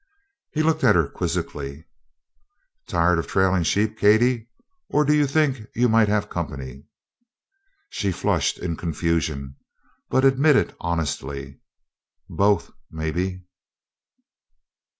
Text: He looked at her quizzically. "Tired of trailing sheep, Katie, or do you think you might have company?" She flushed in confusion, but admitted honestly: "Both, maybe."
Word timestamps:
He 0.51 0.63
looked 0.63 0.83
at 0.83 0.95
her 0.95 1.07
quizzically. 1.07 1.85
"Tired 2.87 3.19
of 3.19 3.27
trailing 3.27 3.61
sheep, 3.61 3.99
Katie, 3.99 4.49
or 4.89 5.05
do 5.05 5.13
you 5.13 5.27
think 5.27 5.67
you 5.75 5.87
might 5.87 6.07
have 6.07 6.27
company?" 6.27 6.87
She 7.91 8.11
flushed 8.11 8.57
in 8.57 8.75
confusion, 8.77 9.57
but 10.09 10.25
admitted 10.25 10.75
honestly: 10.79 11.59
"Both, 12.27 12.71
maybe." 12.89 13.43